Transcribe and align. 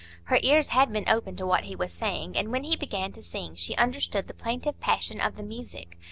Her 0.23 0.39
ears 0.41 0.69
had 0.69 0.91
been 0.91 1.07
open 1.07 1.35
to 1.35 1.45
what 1.45 1.65
he 1.65 1.75
was 1.75 1.93
saying, 1.93 2.35
and 2.35 2.51
when 2.51 2.63
he 2.63 2.75
began 2.75 3.11
to 3.11 3.21
sing, 3.21 3.53
she 3.53 3.75
understood 3.75 4.27
the 4.27 4.33
plaintive 4.33 4.79
passion 4.79 5.21
of 5.21 5.35
the 5.35 5.43
music. 5.43 5.95